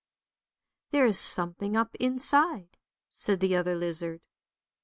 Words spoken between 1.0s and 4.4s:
is something up inside," said the other lizard.